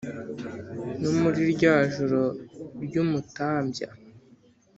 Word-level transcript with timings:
No 0.99 1.09
muri 1.19 1.41
rya 1.53 1.75
joro 1.95 2.21
ry'umutambya 2.83 3.89